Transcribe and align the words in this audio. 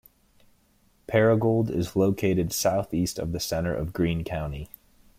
Paragould 1.07 1.69
is 1.69 1.95
located 1.95 2.51
southeast 2.51 3.19
of 3.19 3.33
the 3.33 3.39
center 3.39 3.71
of 3.71 3.93
Greene 3.93 4.23
County. 4.23 4.67